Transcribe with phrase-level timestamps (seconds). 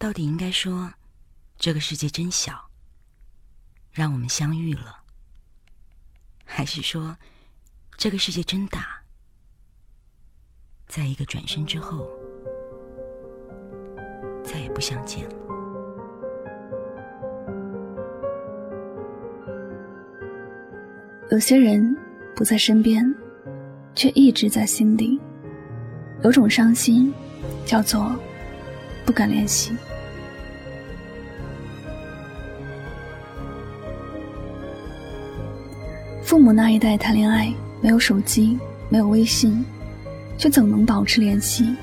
[0.00, 0.90] 到底应该说，
[1.58, 2.70] 这个世界真小，
[3.92, 5.04] 让我们相遇了；
[6.42, 7.14] 还是说，
[7.98, 9.02] 这个世界真大，
[10.86, 12.08] 在一个转身之后，
[14.42, 15.34] 再也不相见了？
[21.30, 21.94] 有些人
[22.34, 23.04] 不在身边，
[23.94, 25.20] 却一直在心底。
[26.22, 27.12] 有种伤心，
[27.66, 28.18] 叫做
[29.04, 29.76] 不敢联系。
[36.30, 38.56] 父母那一代谈恋爱没有手机，
[38.88, 39.64] 没有微信，
[40.38, 41.74] 却怎能保持联系？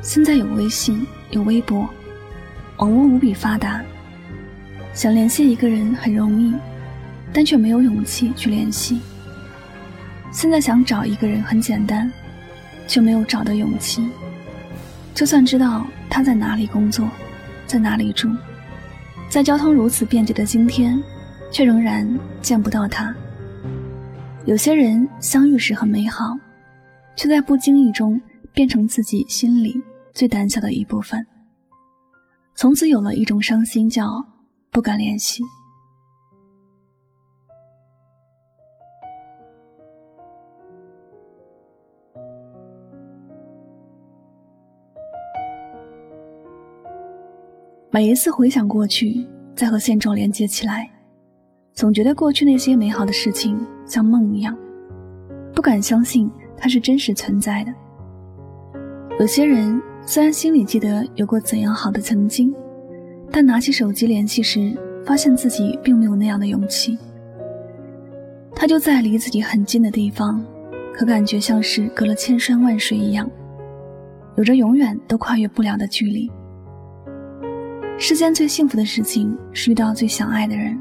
[0.00, 1.86] 现在有微信，有微博，
[2.78, 3.82] 网络无比发达，
[4.94, 6.54] 想联系一个人很容易，
[7.30, 9.02] 但却没有勇气去联系。
[10.32, 12.10] 现在想找一个人很简单，
[12.88, 14.08] 却没有找的勇气。
[15.12, 17.06] 就算知道他在哪里工作，
[17.66, 18.30] 在哪里住，
[19.28, 20.98] 在交通如此便捷的今天，
[21.50, 22.08] 却仍然
[22.40, 23.14] 见不到他。
[24.46, 26.38] 有些人相遇时很美好，
[27.16, 28.20] 却在不经意中
[28.52, 29.74] 变成自己心里
[30.12, 31.26] 最胆小的一部分。
[32.54, 34.22] 从此有了一种伤心，叫
[34.70, 35.42] 不敢联系。
[47.90, 49.26] 每一次回想过去，
[49.56, 50.93] 再和现状连接起来。
[51.74, 54.56] 总觉得过去那些美好的事情像梦一样，
[55.52, 57.74] 不敢相信它是真实存在的。
[59.18, 62.54] 有些人虽然心里记得有过怎样好的曾经，
[63.28, 64.72] 但拿起手机联系时，
[65.04, 66.96] 发现自己并没有那样的勇气。
[68.54, 70.44] 他就在离自己很近的地方，
[70.94, 73.28] 可感觉像是隔了千山万水一样，
[74.36, 76.30] 有着永远都跨越不了的距离。
[77.98, 80.80] 世间最幸福的事情是遇到最想爱的人。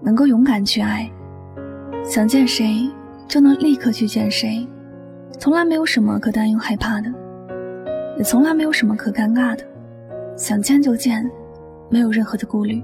[0.00, 1.10] 能够勇敢去爱，
[2.04, 2.88] 想见谁
[3.26, 4.66] 就能立刻去见谁，
[5.38, 7.12] 从来没有什么可担忧害怕的，
[8.16, 9.64] 也从来没有什么可尴尬的，
[10.36, 11.28] 想见就见，
[11.88, 12.82] 没有任何的顾虑。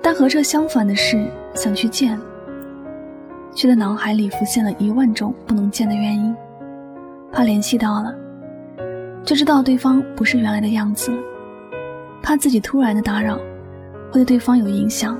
[0.00, 2.18] 但和这相反的是，想去见，
[3.54, 6.34] 却在脑海里浮现了一万种不能见的原因，
[7.32, 8.14] 怕联系到了，
[9.24, 11.10] 就知道对方不是原来的样子，
[12.22, 13.38] 怕自己突然的打扰。
[14.14, 15.18] 会对对方有影响，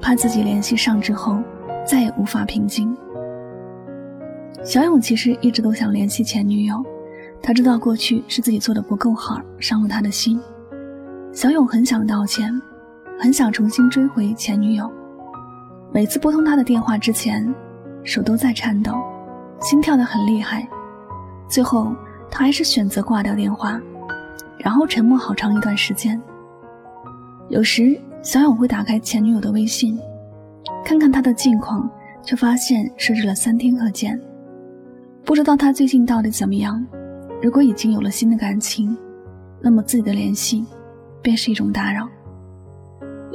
[0.00, 1.36] 怕自己联系上之后
[1.84, 2.96] 再也无法平静。
[4.62, 6.80] 小勇其实一直都想联系前女友，
[7.42, 10.40] 他知道过去是自己做的不够好，伤了他的心。
[11.32, 12.48] 小勇很想道歉，
[13.18, 14.88] 很想重新追回前女友。
[15.92, 17.52] 每次拨通他的电话之前，
[18.04, 18.92] 手都在颤抖，
[19.60, 20.68] 心跳得很厉害。
[21.48, 21.92] 最后，
[22.30, 23.80] 他还是选择挂掉电话，
[24.56, 26.22] 然后沉默好长一段时间。
[27.50, 29.98] 有时，小勇会打开前女友的微信，
[30.84, 31.88] 看看她的近况，
[32.22, 34.18] 却发现设置了三天可见。
[35.24, 36.84] 不知道她最近到底怎么样。
[37.42, 38.96] 如果已经有了新的感情，
[39.60, 40.64] 那么自己的联系
[41.20, 42.08] 便是一种打扰。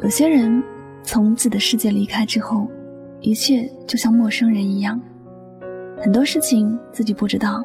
[0.02, 0.62] 有些人
[1.04, 2.68] 从自己的世界离开之后，
[3.22, 5.00] 一切就像陌生人一样，
[6.02, 7.64] 很多事情自己不知道，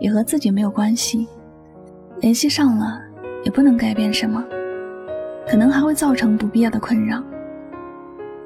[0.00, 1.26] 也和自己没有关系。
[2.20, 2.98] 联系上了，
[3.44, 4.42] 也不能改变什么。
[5.48, 7.22] 可能还会造成不必要的困扰。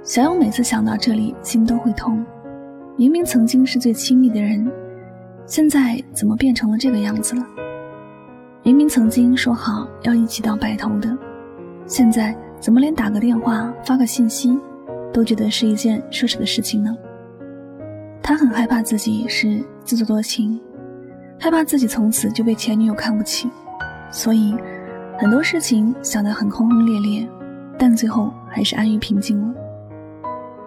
[0.02, 2.24] 小勇每次想到这里，心都会痛。
[2.96, 4.70] 明明曾经是最亲密的人，
[5.46, 7.46] 现在怎么变成了这个样子了？
[8.62, 11.16] 明明曾经说好要一起到白头的，
[11.86, 14.58] 现在怎么连打个电话、发个信息，
[15.12, 16.94] 都觉得是一件奢侈的事情呢？
[18.22, 20.60] 他很害怕自己是自作多情，
[21.38, 23.48] 害怕自己从此就被前女友看不起，
[24.10, 24.54] 所以。
[25.20, 27.28] 很多事情想得很轰轰烈烈，
[27.78, 29.54] 但最后还是安于平静了，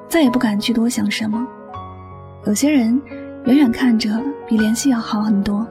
[0.07, 1.43] 再也不敢去多想什么。
[2.45, 3.01] 有些人
[3.45, 5.65] 远远看着比联系要好很多，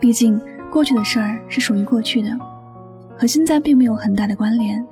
[0.00, 0.40] 毕竟
[0.70, 2.30] 过去的事儿是属于过去的，
[3.14, 4.82] 和现在并没有很大的关联。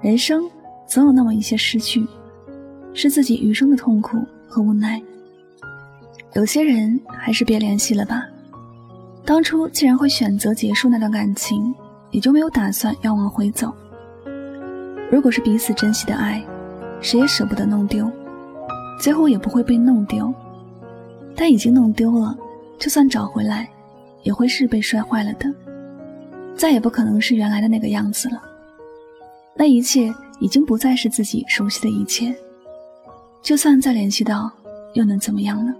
[0.00, 0.50] 人生
[0.86, 2.06] 总有那么一些失去，
[2.94, 4.16] 是自己余生的痛苦
[4.48, 4.98] 和无奈。
[6.32, 8.24] 有些人还是别联系了吧。
[9.26, 11.74] 当初既然会选择结束那段感情。
[12.14, 13.74] 也就没有打算要往回走。
[15.10, 16.40] 如果是彼此珍惜的爱，
[17.00, 18.08] 谁也舍不得弄丢，
[19.00, 20.32] 最后也不会被弄丢。
[21.34, 22.38] 但已经弄丢了，
[22.78, 23.68] 就算找回来，
[24.22, 25.52] 也会是被摔坏了的，
[26.54, 28.40] 再也不可能是原来的那个样子了。
[29.56, 32.32] 那一切已经不再是自己熟悉的一切，
[33.42, 34.48] 就算再联系到，
[34.92, 35.74] 又能怎么样呢？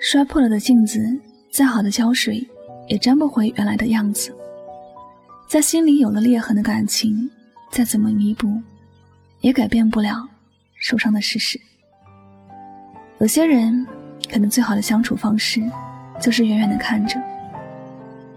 [0.00, 1.00] 摔破了的镜子，
[1.48, 2.44] 再好的胶水，
[2.88, 4.34] 也粘不回原来的样子。
[5.48, 7.30] 在心里有了裂痕的感情，
[7.70, 8.60] 再怎么弥补，
[9.40, 10.28] 也改变不了
[10.76, 11.58] 受伤的事实。
[13.18, 13.86] 有些人，
[14.30, 15.62] 可能最好的相处方式，
[16.20, 17.18] 就是远远的看着。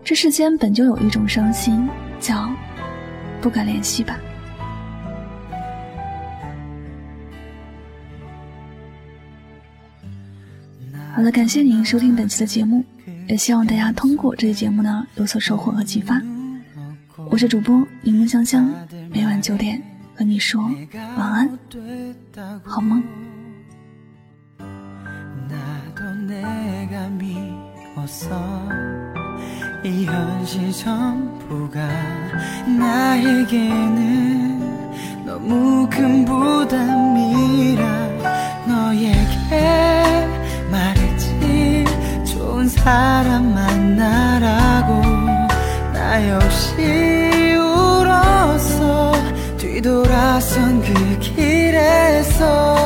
[0.06, 1.86] 这世间本就有一种伤心，
[2.18, 2.50] 叫
[3.42, 4.18] 不敢联系吧。
[11.14, 12.86] 好了，感谢您收听本期的节目，
[13.28, 16.22] 也希望大家通过这期节目呢有所收获和启发。
[17.31, 18.71] 我是主播柠檬香香，
[19.11, 19.83] 每晚九点
[20.15, 20.63] 和你说
[21.17, 21.59] 晚安，
[22.63, 23.03] 好梦。
[29.85, 30.73] 이 현실
[52.42, 52.81] 서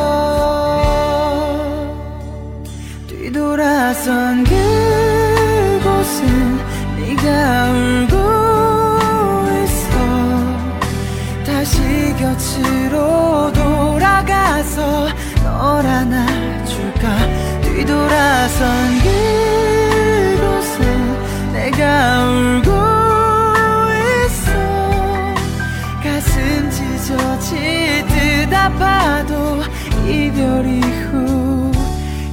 [30.63, 31.71] 이후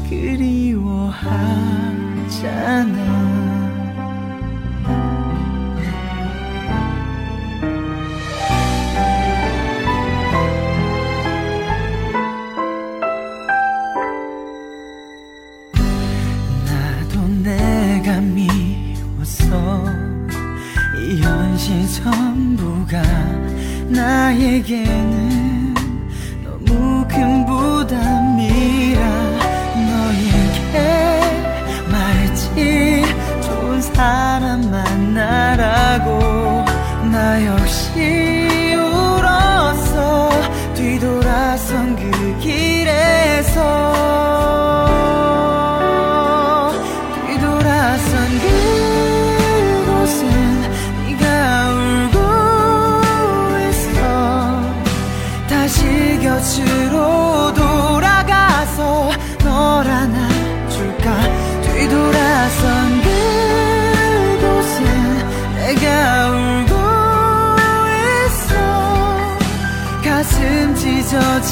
[0.08, 1.12] 그리워하잖아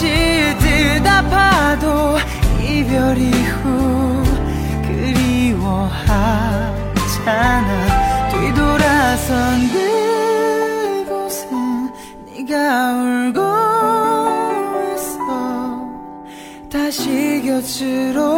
[0.00, 2.16] 찢어질 듯 아파도
[2.58, 4.22] 이별 이후
[4.82, 5.90] 그리워하잖아.
[8.30, 9.68] 뒤돌아선
[11.04, 11.92] 그곳은
[12.34, 13.40] 네가 울고
[14.94, 15.20] 있어.
[16.72, 18.29] 다시 곁으로